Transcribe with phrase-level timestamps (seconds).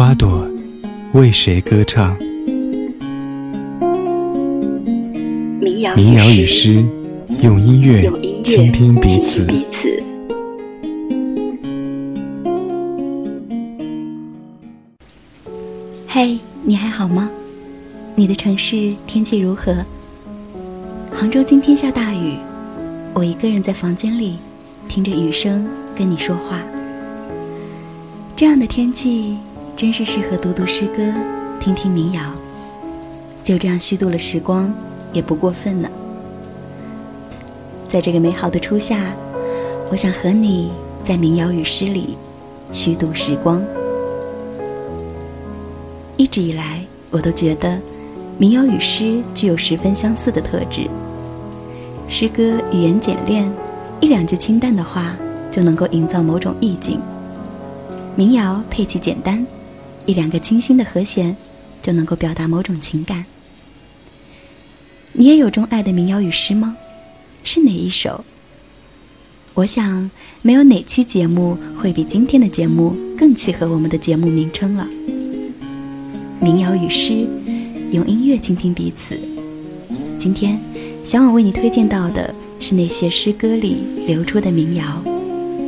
[0.00, 0.48] 花朵
[1.12, 2.16] 为谁歌唱？
[5.94, 6.82] 民谣与诗，
[7.42, 8.10] 用音乐
[8.42, 9.46] 倾听彼此。
[16.08, 17.28] 嘿，你还好吗？
[18.14, 19.84] 你的城市天气如何？
[21.12, 22.38] 杭州今天下大雨，
[23.12, 24.38] 我一个人在房间里，
[24.88, 26.58] 听着雨声跟你说话。
[28.34, 29.36] 这样的天气
[29.80, 31.02] 真是适合读读诗歌，
[31.58, 32.20] 听听民谣，
[33.42, 34.70] 就这样虚度了时光，
[35.10, 35.88] 也不过分呢。
[37.88, 38.98] 在这个美好的初夏，
[39.90, 40.70] 我想和你
[41.02, 42.18] 在民谣与诗里
[42.70, 43.64] 虚度时光。
[46.18, 47.80] 一直以来，我都觉得
[48.36, 50.90] 民谣与诗具有十分相似的特质。
[52.06, 53.50] 诗歌语言简练，
[53.98, 55.16] 一两句清淡的话
[55.50, 56.98] 就能够营造某种意境；
[58.14, 59.46] 民谣配器简单，
[60.10, 61.36] 一两个清新的和弦
[61.80, 63.24] 就能够表达某种情感。
[65.12, 66.76] 你也有钟爱的民谣与诗吗？
[67.44, 68.24] 是哪一首？
[69.54, 70.10] 我想，
[70.42, 74.88] 没有哪期节目会比今天的节目更契合我们的节目名称了。
[76.40, 77.24] 民谣与诗，
[77.92, 79.16] 用音乐倾听彼此。
[80.18, 80.58] 今天，
[81.04, 85.00] 小婉为你推荐到的是那些诗歌里流出的民谣，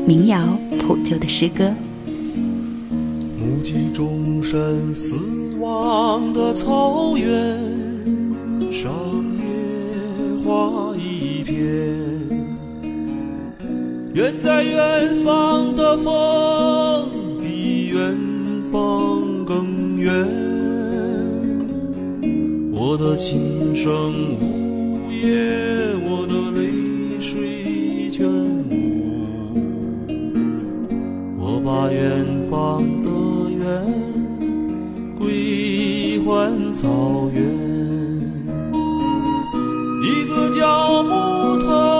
[0.04, 1.72] 民谣谱就的诗歌。
[3.42, 5.16] 目击众生死
[5.58, 7.58] 亡的草原
[8.72, 8.94] 上，
[9.36, 11.58] 野花一片，
[14.14, 17.08] 远在远方的风
[17.42, 18.16] 比远
[18.70, 20.14] 方更远。
[22.72, 28.24] 我的琴声呜咽，我的泪水全
[28.70, 28.72] 无。
[31.40, 33.01] 我把远方
[36.32, 36.88] 归还草
[37.34, 37.44] 原，
[40.02, 41.91] 一个叫木头，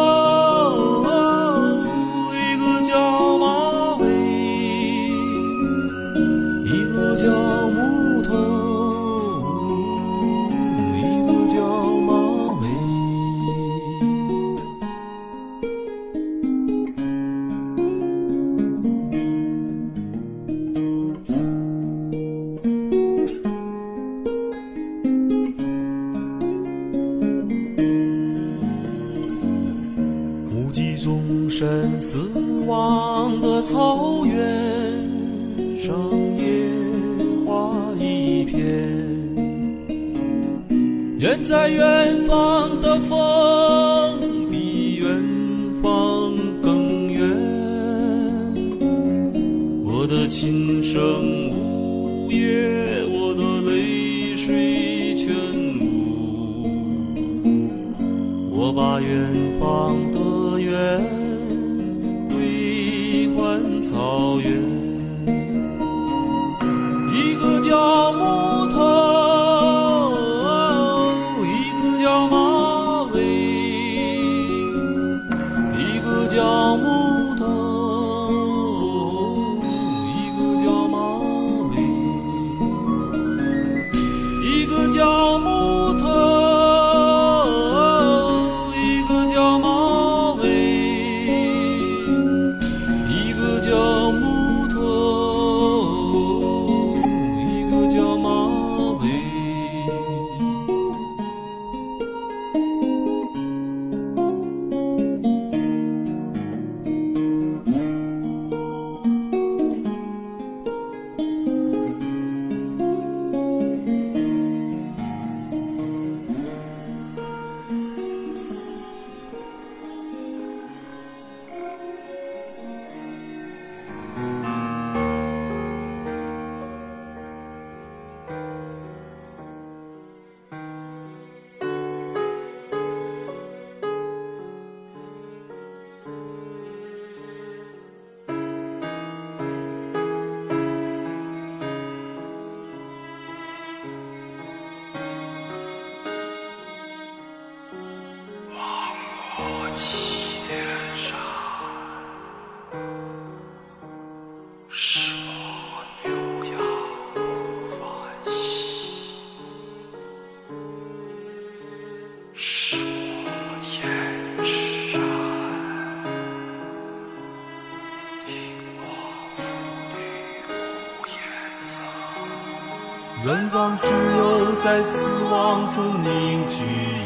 [173.80, 173.86] 只
[174.18, 176.56] 有在死亡中凝聚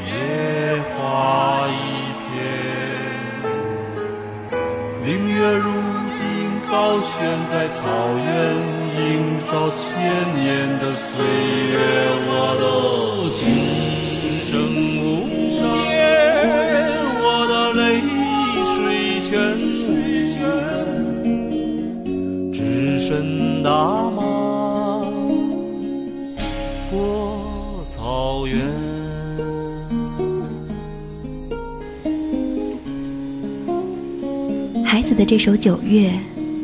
[0.06, 0.12] 野
[0.96, 1.72] 花一
[2.20, 2.26] 片，
[5.02, 5.70] 明月如
[6.18, 6.18] 今
[6.70, 7.06] 高悬
[7.50, 7.82] 在草
[8.16, 8.24] 原，
[8.96, 9.00] 映
[9.46, 10.44] 照千年
[10.78, 11.74] 的岁月，
[12.28, 12.64] 我的
[13.32, 13.44] 琴
[35.16, 36.12] 的这首《九月》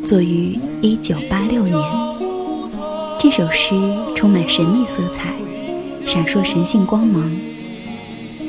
[0.05, 1.75] 作于一九八六年。
[3.19, 3.73] 这首诗
[4.15, 5.33] 充满神秘色彩，
[6.05, 7.31] 闪烁神性光芒。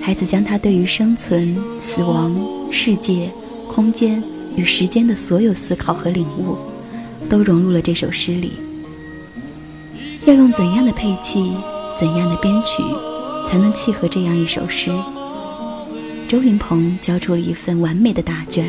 [0.02, 2.36] 孩子将他对于生存、死亡、
[2.70, 3.30] 世界、
[3.66, 4.22] 空间
[4.56, 6.58] 与时间的所有思考和领悟，
[7.26, 8.52] 都融入了这首诗里。
[10.26, 11.50] 要用怎样的配器？
[11.98, 12.82] 怎样的编曲
[13.46, 14.90] 才能契合这样一首诗？
[16.28, 18.68] 周云鹏交出了一份完美的答卷。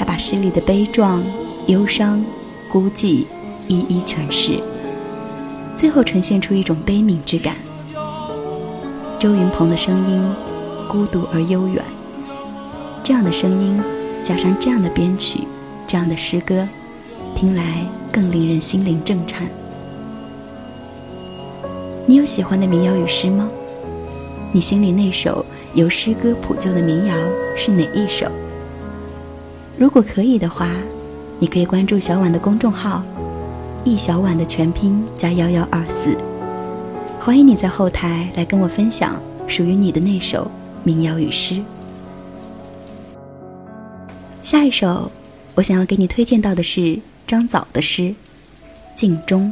[0.00, 1.22] 他把诗里的悲壮、
[1.66, 2.24] 忧伤、
[2.72, 3.26] 孤寂
[3.68, 4.58] 一一诠释，
[5.76, 7.54] 最后呈现出一种悲悯之感。
[9.18, 10.32] 周云鹏的声音
[10.88, 11.84] 孤独而悠远，
[13.02, 13.78] 这样的声音
[14.24, 15.40] 加上这样的编曲，
[15.86, 16.66] 这样的诗歌，
[17.36, 19.46] 听来更令人心灵震颤。
[22.06, 23.50] 你有喜欢的民谣与诗吗？
[24.50, 25.44] 你心里那首
[25.74, 27.14] 由诗歌谱就的民谣
[27.54, 28.26] 是哪一首？
[29.80, 30.68] 如果可以的话，
[31.38, 33.02] 你可以关注小婉的公众号
[33.82, 36.14] “易小婉”的全拼加幺幺二四，
[37.18, 39.16] 欢迎你在后台来跟我分享
[39.46, 40.50] 属于你的那首
[40.84, 41.62] 民谣与诗。
[44.42, 45.10] 下一首，
[45.54, 48.02] 我想要给你推荐到的是张枣的诗
[48.94, 49.50] 《镜中》。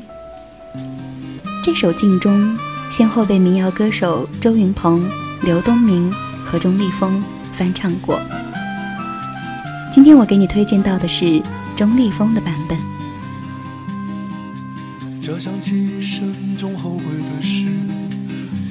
[1.64, 2.54] 这首《镜中》
[2.90, 5.08] 先后被民谣歌手周云鹏、
[5.40, 6.12] 刘东明
[6.44, 8.20] 和钟立风翻唱过。
[9.90, 11.42] 今天我给你推荐到的是
[11.76, 12.78] 钟立风的版本。
[15.20, 17.64] 这想起生中后悔的事，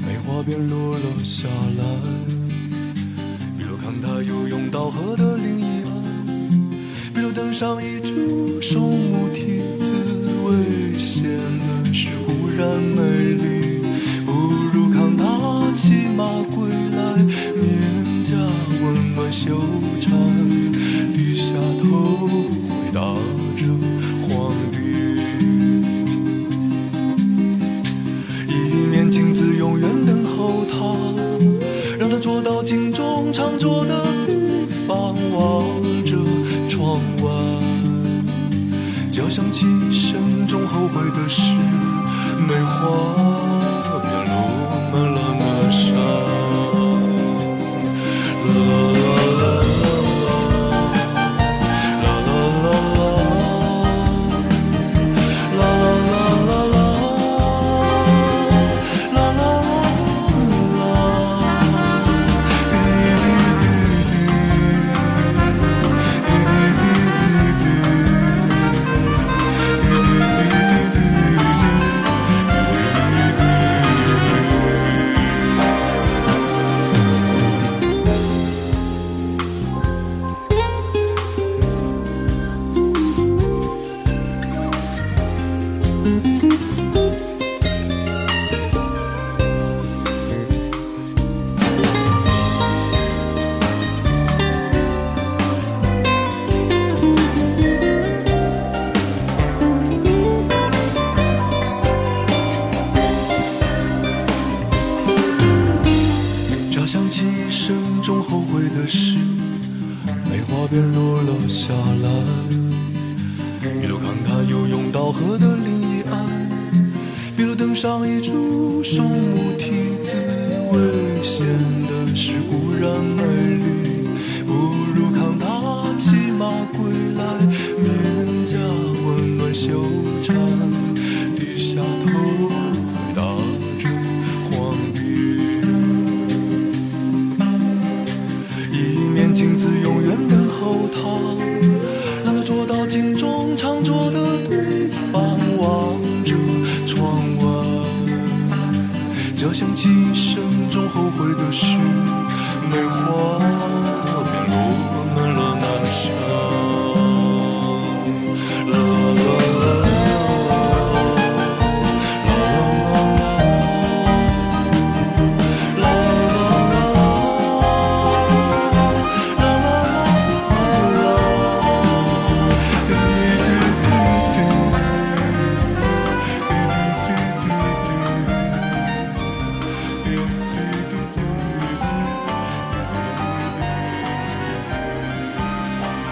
[0.06, 1.84] 梅花便落了下来。
[3.58, 8.82] 比如看他游泳到河的另一岸，比如登上一株松
[9.12, 9.94] 木梯子，
[10.46, 12.08] 危险的是。
[12.58, 13.04] 然美
[13.36, 13.57] 丽，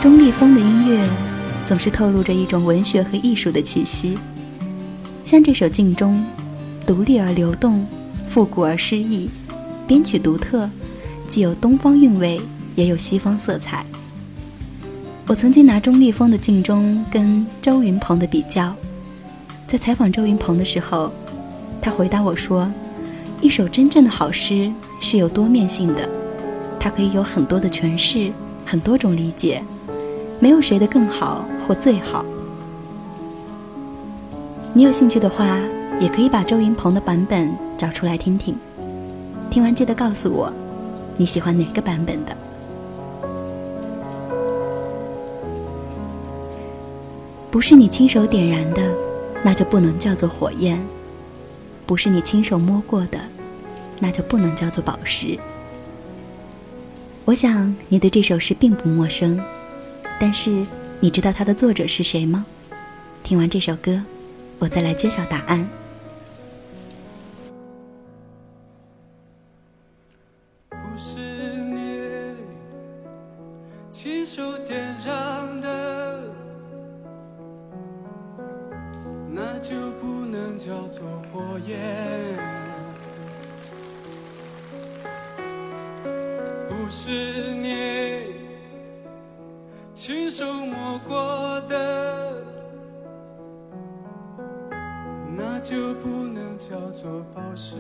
[0.06, 1.10] 钟立风的音乐
[1.66, 4.16] 总是透露着一种文学和艺术的气息，
[5.24, 6.24] 像这首《镜中》，
[6.86, 7.84] 独立而流动，
[8.28, 9.28] 复古而诗意，
[9.88, 10.70] 编曲独特，
[11.26, 12.40] 既有东方韵味，
[12.76, 13.84] 也有西方色彩。
[15.26, 18.76] 我曾经拿钟立风的《镜中》跟周云鹏的比较，
[19.66, 21.12] 在采访周云鹏的时候，
[21.82, 22.72] 他回答我说
[23.42, 24.72] ：“一首真正的好诗
[25.02, 26.08] 是有多面性的，
[26.80, 28.32] 它可以有很多的诠释，
[28.64, 29.64] 很多种理解。”
[30.40, 32.26] 没有谁的更好或最好。
[34.74, 35.58] 你有兴趣的话，
[36.00, 38.58] 也可以把周云鹏的版本找出来听听。
[39.50, 40.52] 听完记得告诉我，
[41.16, 42.36] 你喜欢哪个版本的？
[47.50, 48.82] 不是你亲手点燃的，
[49.42, 50.78] 那就不能叫做火焰；
[51.86, 53.18] 不是你亲手摸过的，
[53.98, 55.40] 那就不能叫做宝石。
[57.24, 59.40] 我想你对这首诗并不陌生。
[60.20, 60.66] 但是，
[61.00, 62.46] 你知道它的作者是谁吗？
[63.22, 64.02] 听完这首歌，
[64.60, 65.68] 我再来揭晓答案。
[70.70, 72.10] 不是你
[73.92, 76.24] 亲手点燃的，
[79.32, 81.78] 那就不能叫做火焰。
[86.70, 87.55] 不是。
[90.08, 92.36] 亲手摸过的，
[95.36, 97.78] 那就不能叫做宝石。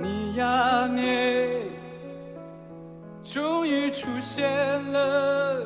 [0.00, 1.70] 你呀你，
[3.22, 4.50] 终于出现
[4.90, 5.60] 了，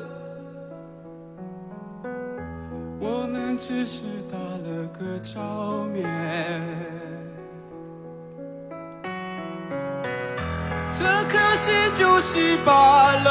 [2.99, 7.00] 我们只是打了个照面。
[11.63, 13.29] 心就稀巴了，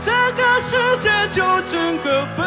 [0.00, 2.44] 这个世界就整个崩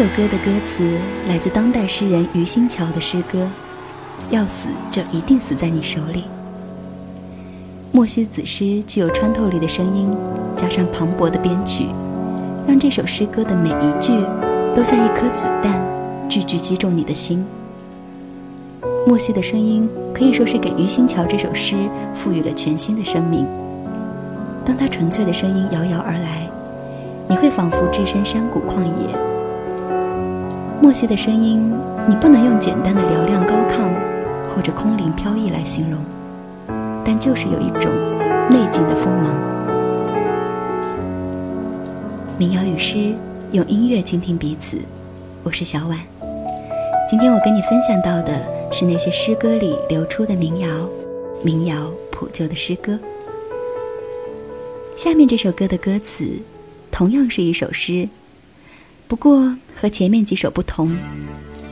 [0.00, 0.82] 这首歌的歌词
[1.28, 3.46] 来自当代诗人余新桥的诗歌
[4.32, 6.24] ：“要死就一定死在你手里。”
[7.92, 10.08] 莫西子诗具有穿透力的声音，
[10.56, 11.84] 加上磅礴的编曲，
[12.66, 14.24] 让这首诗歌的每一句
[14.74, 15.78] 都像一颗子弹，
[16.30, 17.44] 句句击中你的心。
[19.06, 21.76] 莫西的声音可以说是给余新桥这首诗
[22.14, 23.46] 赋予了全新的生命。
[24.64, 26.48] 当他纯粹的声音遥遥而来，
[27.28, 29.29] 你会仿佛置身山谷旷野。
[30.82, 31.70] 莫西的声音，
[32.08, 33.92] 你不能用简单的嘹亮高亢
[34.48, 36.00] 或者空灵飘逸来形容。
[37.04, 37.92] 但就是有一种
[38.48, 39.34] 内静的锋芒。
[42.38, 43.12] 民谣与诗，
[43.52, 44.78] 用音乐倾听彼此。
[45.42, 45.98] 我是小婉。
[47.08, 48.40] 今天我跟你分享到的
[48.72, 50.68] 是那些诗歌里流出的民谣，
[51.44, 52.98] 民谣谱就的诗歌。
[54.96, 56.24] 下面这首歌的歌词，
[56.90, 58.08] 同样是一首诗，
[59.10, 60.96] 不过和前面几首不同，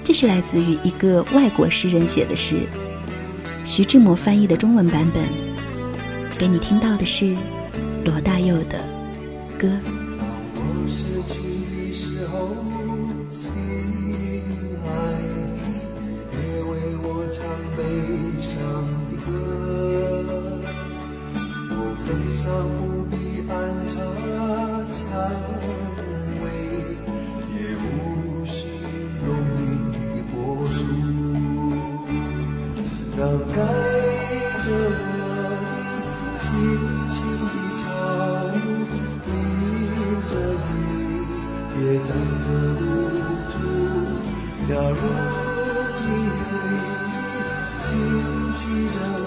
[0.02, 2.66] 这是来自于一个外国诗人写的诗。
[3.64, 5.23] 徐志摩翻译的中文版本，
[6.37, 7.37] 给你听到的是
[8.04, 8.85] 罗大佑的
[9.57, 9.71] 歌。
[48.69, 49.18] 你这。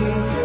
[0.00, 0.39] you.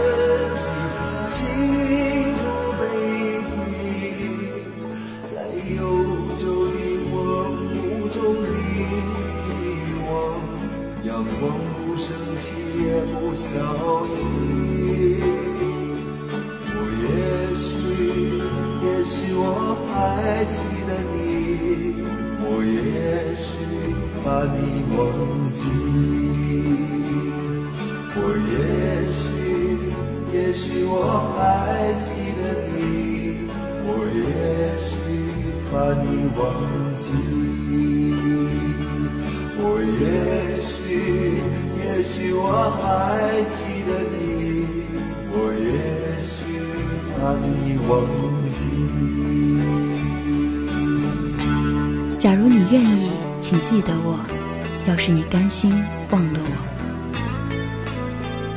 [30.55, 32.07] 许我还记
[32.39, 32.41] 得
[32.71, 33.51] 你
[33.83, 34.23] 我也
[34.79, 34.89] 许
[35.69, 36.07] 把你
[36.39, 36.41] 忘
[36.97, 37.11] 记
[39.59, 39.61] 我
[39.99, 40.01] 也
[40.63, 40.73] 许
[41.77, 42.41] 也许我
[42.79, 42.83] 还
[43.51, 44.15] 记得你
[45.33, 45.67] 我也
[46.23, 46.33] 许
[47.11, 47.91] 把你忘
[48.55, 48.63] 记
[52.17, 54.17] 假如你愿意请记得我
[54.87, 56.75] 要是你甘心忘了我。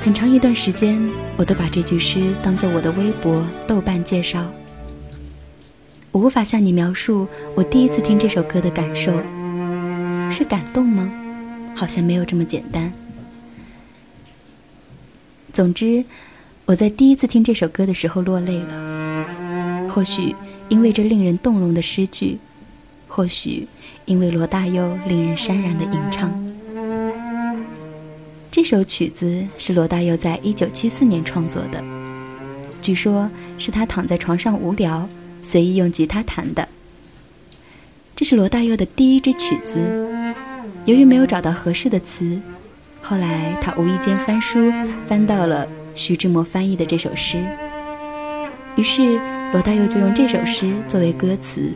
[0.01, 0.97] 很长一段时间
[1.39, 4.45] 我都把这句诗当做我的微博、豆瓣介绍。
[6.11, 9.13] 我无法向你描述我第一次听这首歌的感受，
[10.33, 11.09] 是感动吗？
[11.77, 12.93] 好像没有这么简单。
[15.53, 16.05] 总之，
[16.65, 19.89] 我在第一次听这首歌的时候落泪了。
[19.89, 20.35] 或许
[20.69, 22.39] 因为这令人动容的诗句，
[23.07, 23.69] 或许
[24.07, 26.48] 因为罗大佑令人潸然的吟唱。
[28.59, 31.81] 这首曲子是罗大佑在一九七四年创作的，
[32.83, 35.09] 据说是他躺在床上无聊，
[35.43, 36.69] 随意用吉他弹的。
[38.17, 39.79] 这是罗大佑的第一支曲子，
[40.87, 42.37] 由于没有找到合适的词，
[43.01, 44.73] 后来他无意间翻书，
[45.07, 47.39] 翻到了徐志摩翻译的这首诗，
[48.75, 49.21] 于是
[49.53, 51.73] 罗大佑就用这首诗作为歌词。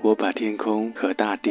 [0.00, 1.50] 我把天空和大地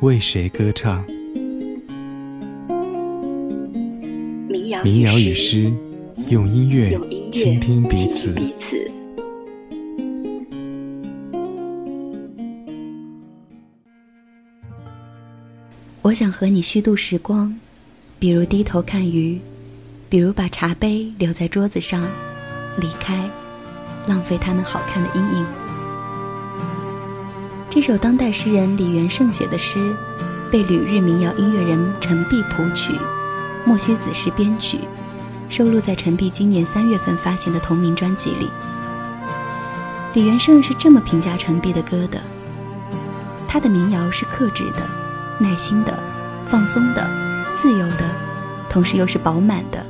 [0.00, 1.04] 为谁歌唱？
[4.84, 5.72] 民谣与诗，
[6.30, 6.96] 用音乐
[7.32, 8.32] 倾听彼此。
[16.02, 17.52] 我想和你虚度时光，
[18.20, 19.40] 比如低头看鱼，
[20.08, 22.08] 比如把茶杯留在桌子上，
[22.80, 23.28] 离开，
[24.06, 25.57] 浪费他们好看的阴影。
[27.70, 29.94] 这首当代诗人李元胜写的诗，
[30.50, 32.94] 被旅日民谣音乐人陈碧谱曲，
[33.64, 34.78] 莫西子诗编曲，
[35.50, 38.48] 收录在陈碧今年三月份发行的同名专辑里。
[40.14, 42.18] 李元胜是这么评价陈碧的歌的：
[43.46, 44.82] 他的民谣是克制的。
[45.40, 45.96] 耐心的、
[46.48, 47.08] 放松的、
[47.54, 48.10] 自由的，
[48.68, 49.86] 同时又是饱满的。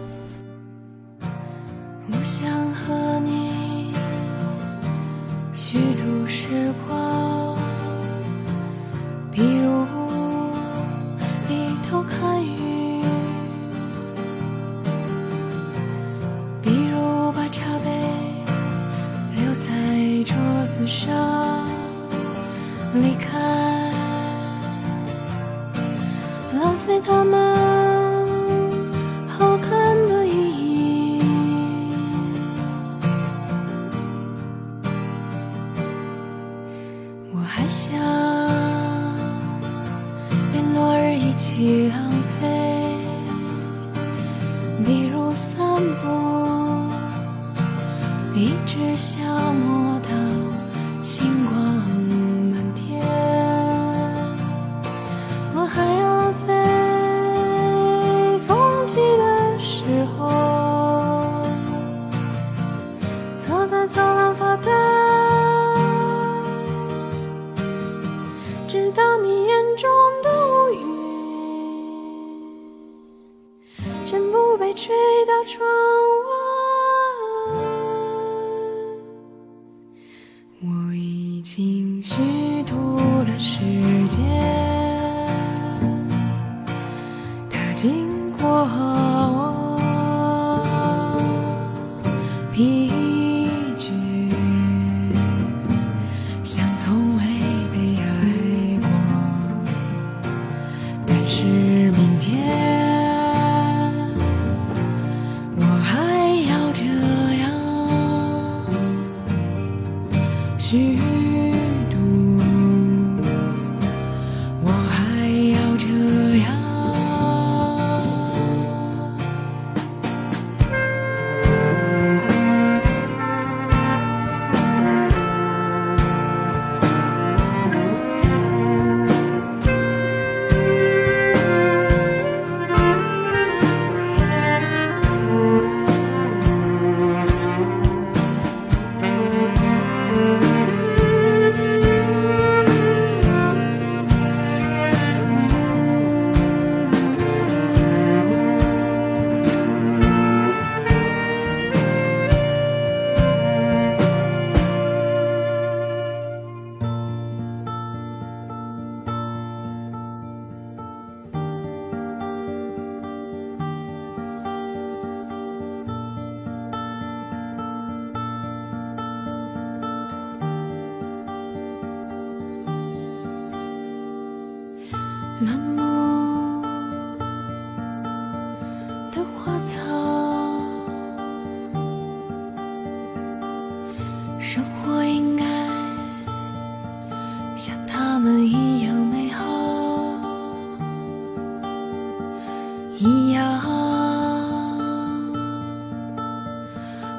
[193.01, 193.59] 一样。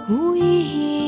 [0.09, 0.98] 无一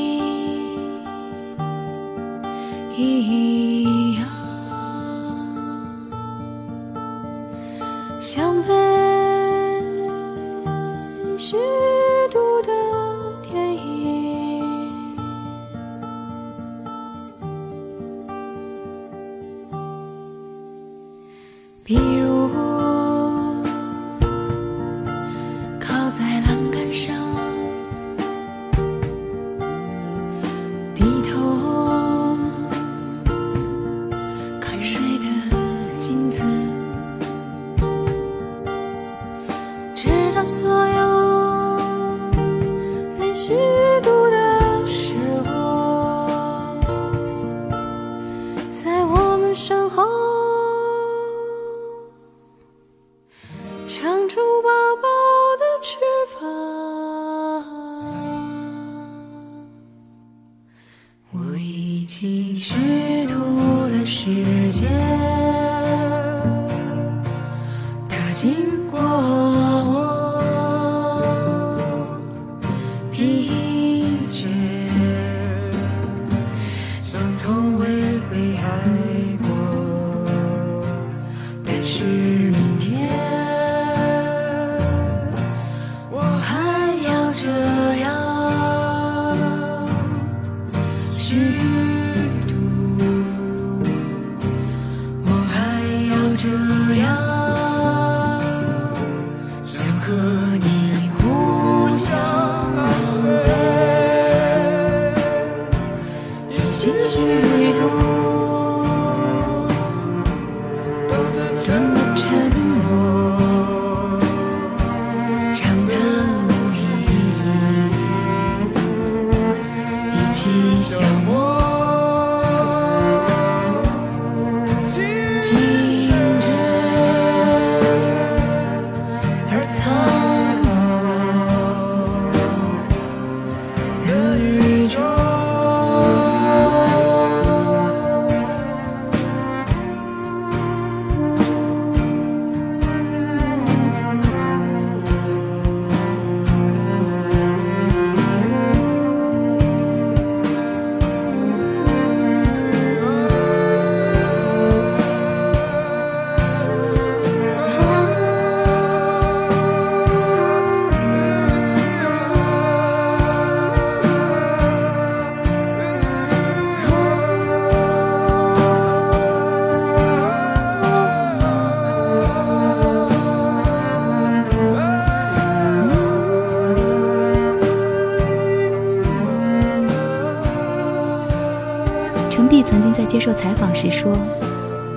[183.82, 184.16] 时说，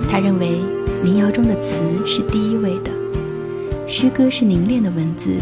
[0.08, 0.60] 他认为
[1.02, 2.90] 民谣中的词是第一位的，
[3.88, 5.36] 诗歌是凝练的文字，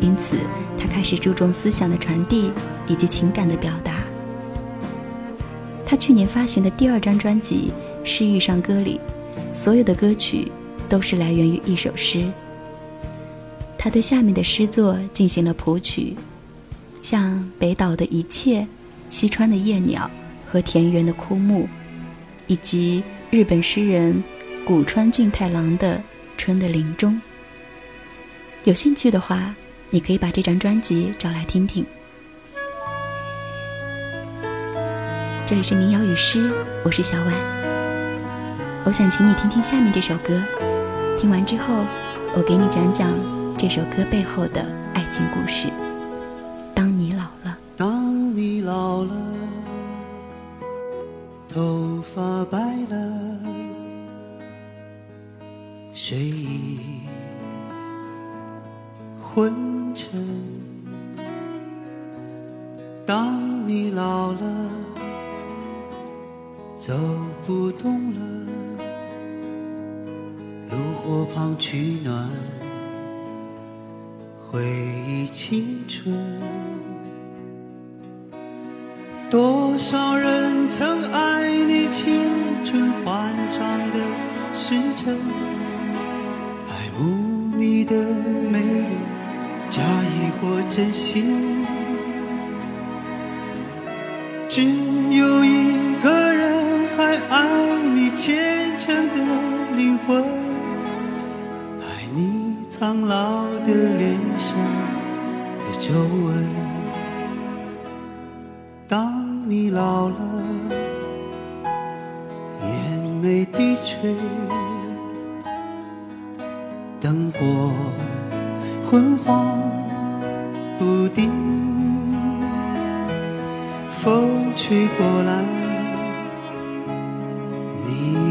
[0.00, 0.36] 因此
[0.78, 2.52] 他开始注重思想的传递
[2.86, 4.02] 以及情感的表达。
[5.86, 7.72] 他去年发行的第二张专辑
[8.06, 9.00] 《诗遇上歌》里，
[9.54, 10.52] 所有的歌曲
[10.86, 12.30] 都是来源于一首诗。
[13.78, 16.14] 他对下面的诗作进行了谱曲，
[17.00, 18.66] 像北岛的一切、
[19.08, 20.10] 西川的夜鸟。
[20.44, 21.66] 和田园的枯木，
[22.52, 24.22] 以及日本诗人
[24.66, 25.96] 古川俊太郎的
[26.36, 27.14] 《春的林中》。
[28.64, 29.54] 有兴趣的话，
[29.88, 31.82] 你可以把这张专辑找来听听。
[35.46, 36.52] 这里是民谣与诗，
[36.84, 37.32] 我是小婉。
[38.84, 40.38] 我想请你听听下面这首歌，
[41.18, 41.86] 听完之后，
[42.36, 43.08] 我给你讲讲
[43.56, 44.62] 这首歌背后的
[44.92, 45.68] 爱情故事。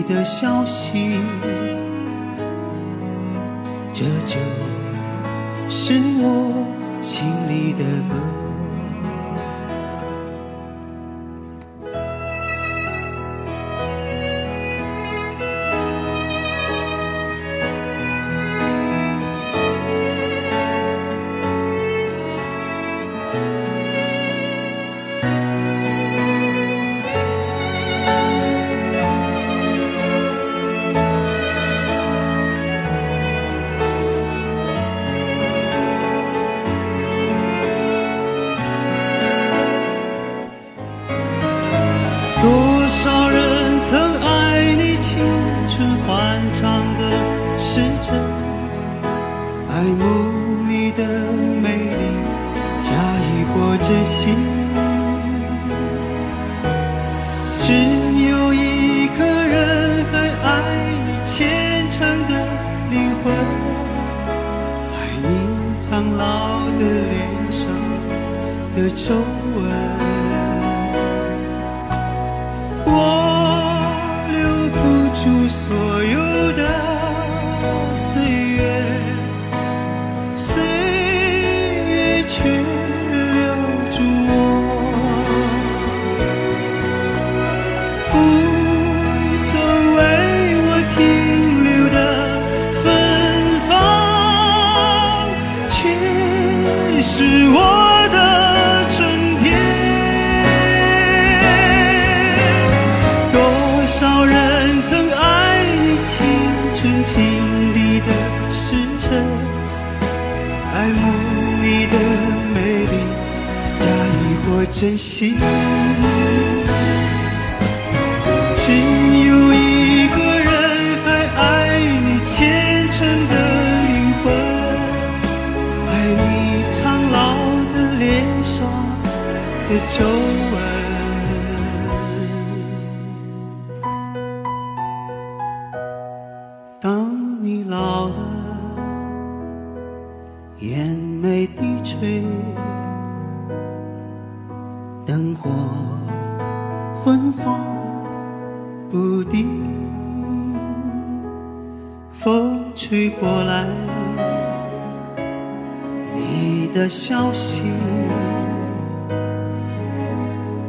[0.04, 1.20] 你的消息，
[3.94, 4.40] 这就
[5.70, 6.66] 是我
[7.04, 8.41] 心里的歌。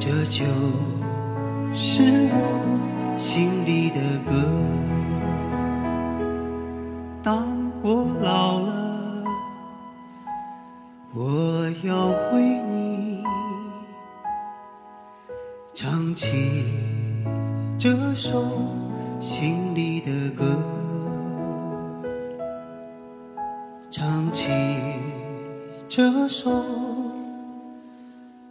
[0.04, 0.44] 这就
[1.72, 4.32] 是我心里的歌。
[7.22, 7.46] 当
[7.84, 9.24] 我老了，
[11.14, 13.22] 我要为你。
[15.72, 16.64] 唱起
[17.78, 18.42] 这首
[19.20, 20.58] 心里的歌，
[23.88, 24.48] 唱起
[25.88, 26.50] 这首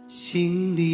[0.08, 0.91] 心里。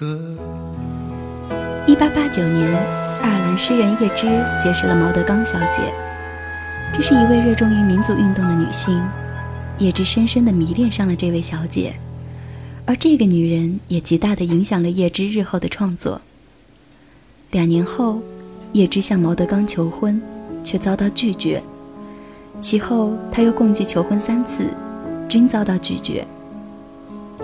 [0.00, 2.72] 一八八九年，
[3.20, 5.92] 爱尔兰诗人叶芝结识了毛德刚小姐，
[6.94, 9.04] 这是一位热衷于民族运动的女性。
[9.78, 11.94] 叶芝深深的迷恋上了这位小姐。
[12.86, 16.20] 而这个女人也极大的影响了叶芝日后的创作。
[17.50, 18.20] 两年后，
[18.74, 20.22] 叶芝向毛德刚求婚，
[20.62, 21.60] 却遭到拒绝。
[22.60, 24.72] 其后，他又共计求婚三次，
[25.28, 26.24] 均遭到拒绝。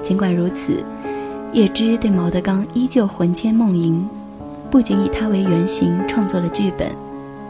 [0.02, 0.84] 尽管如此，
[1.54, 4.04] 叶芝对毛德刚依旧魂牵梦萦，
[4.72, 6.90] 不仅以他为原型创作了剧本，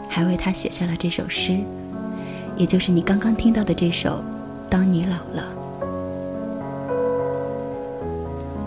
[0.07, 1.57] 还为他写下了这首诗，
[2.55, 4.23] 也就是你刚刚听到的这首
[4.69, 5.43] 《当你老了》。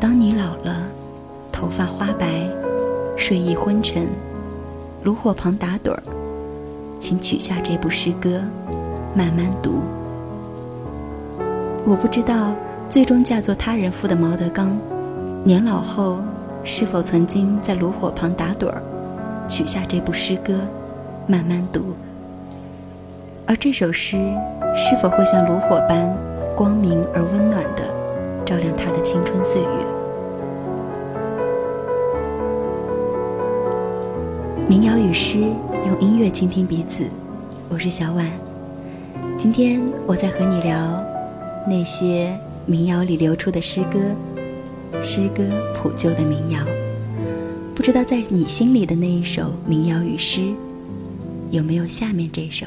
[0.01, 0.83] 当你老了，
[1.53, 2.45] 头发花白，
[3.17, 4.09] 睡意昏沉，
[5.05, 6.03] 炉火旁打盹儿，
[6.99, 8.43] 请取下这部诗歌，
[9.15, 9.75] 慢慢读。
[11.87, 12.53] 我不知道，
[12.89, 14.77] 最终嫁作他人妇的毛德刚，
[15.49, 16.19] 年老后
[16.63, 18.83] 是否曾经在炉火旁打盹儿，
[19.49, 20.53] 取下这部诗歌，
[21.27, 21.95] 慢慢读。
[23.47, 24.19] 而这首诗，
[24.77, 26.15] 是否会像炉火般
[26.55, 27.83] 光明而温暖的？
[28.45, 29.69] 照亮他的青春岁月。
[34.69, 37.07] 民谣与诗，用音乐倾听彼此。
[37.71, 38.27] 我是小婉，
[39.39, 40.77] 今天我在和你聊
[41.67, 43.99] 那些民谣里流出的诗歌，
[45.03, 46.61] 诗歌普救的民谣。
[47.75, 50.53] 不知道在你心里的那一首民谣与诗，
[51.51, 52.67] 有没有下面这首？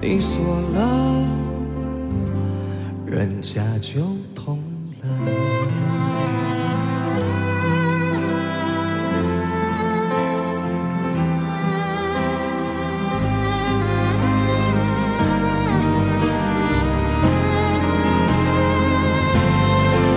[0.00, 0.40] 你锁
[0.74, 1.26] 了，
[3.06, 4.00] 人家就
[4.34, 4.58] 懂
[5.02, 5.08] 了。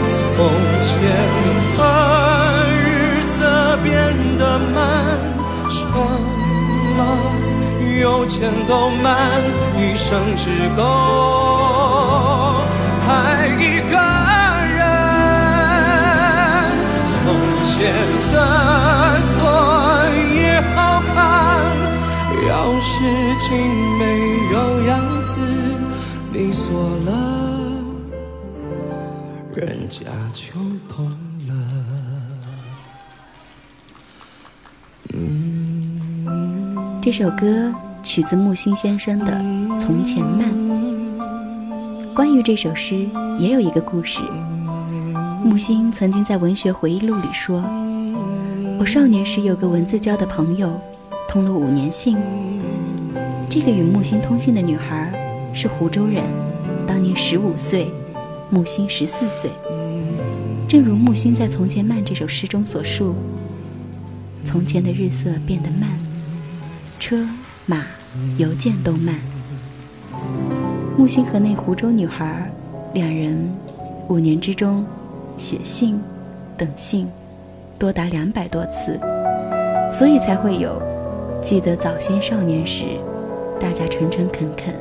[0.07, 0.47] 从
[0.79, 0.89] 前
[1.77, 1.81] 的
[2.69, 3.91] 日色变
[4.37, 5.19] 得慢，
[5.69, 5.77] 车
[6.97, 6.99] 马
[7.99, 9.40] 邮件都慢，
[10.11, 10.83] 生只够
[13.07, 13.95] 爱一个
[14.75, 14.77] 人。
[17.07, 17.15] 从
[17.63, 17.71] 前
[18.33, 18.35] 的
[19.21, 19.31] 锁
[20.35, 21.15] 也好看，
[22.45, 22.51] 钥
[22.81, 22.91] 匙
[23.39, 23.47] 精
[23.97, 24.03] 没
[24.51, 24.91] 有样
[25.21, 25.31] 子，
[26.33, 26.67] 你锁
[27.05, 27.09] 了。
[29.55, 30.01] 人家
[30.33, 30.43] 就
[30.93, 31.09] 懂
[31.47, 31.53] 了。
[37.01, 37.73] 这首歌
[38.03, 39.31] 取自木心先生的
[39.79, 40.51] 《从前慢》。
[42.13, 44.21] 关于这首诗，也有一个故事。
[45.43, 47.63] 木心曾经在文学回忆录里说
[48.79, 50.79] ：“我少年时有个文字交的朋友，
[51.27, 52.17] 通了五年信。
[53.49, 55.11] 这个与木心通信的女孩
[55.53, 56.23] 是湖州人，
[56.87, 57.91] 当年十五岁，
[58.49, 59.49] 木心十四岁。
[60.67, 63.15] 正如木心在《从前慢》这首诗中所述：
[64.43, 65.89] 从前的日色变得慢。”
[66.99, 67.27] 车
[67.65, 67.85] 马
[68.37, 69.15] 邮件都慢。
[70.97, 72.51] 木心和那湖州女孩，
[72.93, 73.37] 两人
[74.09, 74.83] 五年之中
[75.37, 76.01] 写信、
[76.57, 77.07] 等信，
[77.79, 78.99] 多达两百多次，
[79.91, 80.81] 所以才会有
[81.41, 82.83] “记得早先少年时，
[83.59, 84.73] 大家诚诚恳恳，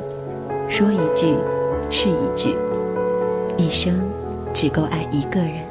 [0.68, 1.34] 说一句
[1.90, 2.56] 是一句，
[3.56, 3.94] 一生
[4.52, 5.64] 只够爱一个人。”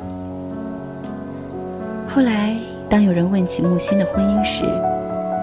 [2.08, 2.56] 后来，
[2.90, 4.64] 当有人问起木心的婚姻时，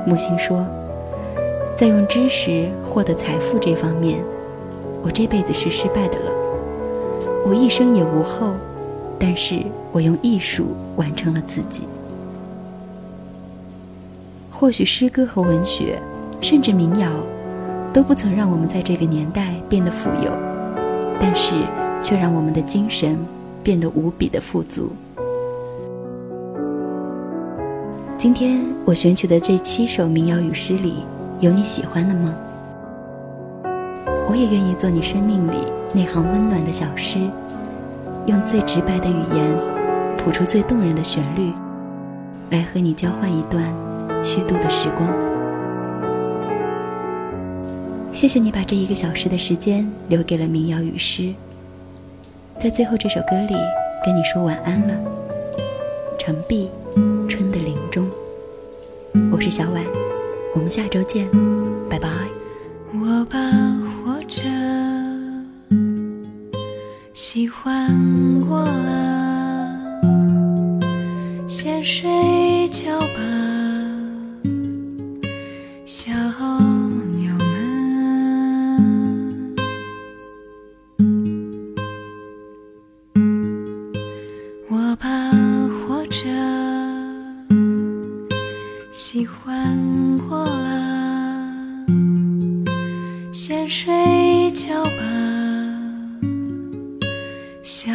[0.07, 0.65] 木心说。
[1.77, 4.19] 在用知识获得财富这方面，
[5.03, 6.33] 我这辈子是失败的了。
[7.47, 8.55] 我一生也无后，
[9.19, 9.61] 但是
[9.93, 11.83] 我用艺术完成了自己。
[14.51, 15.99] 或许诗歌和文学，
[16.41, 17.11] 甚至民谣，
[17.93, 20.33] 都不曾让我们在这个年代变得富有，
[21.21, 21.57] 但是
[22.03, 23.19] 却让我们的精神
[23.63, 24.89] 变得无比的富足。
[28.17, 31.05] 今天我选取的这七首民谣与诗里。
[31.39, 32.35] 有你喜欢的吗？
[34.29, 37.21] 我也愿意做你生命里那行温暖的小诗，
[38.25, 39.57] 用最直白的语言，
[40.17, 41.53] 谱出最动人的旋律，
[42.51, 43.63] 来和你交换一段
[44.25, 45.07] 虚度的时光。
[48.15, 51.35] 谢谢你把这一个小时的时间留给了民谣与诗，
[52.59, 53.55] 在最后这首歌里
[54.03, 54.95] 跟你说晚安了。
[56.19, 56.71] 澄碧，
[57.29, 58.09] 春的林中，
[59.31, 59.96] 我是小婉。
[60.57, 61.29] 我们下周见，
[61.87, 62.09] 拜拜。
[62.95, 63.39] 我把
[64.03, 64.41] 活着
[67.13, 67.87] 喜欢
[68.41, 69.06] 过了，
[97.67, 97.91] 小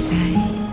[0.00, 0.65] 在？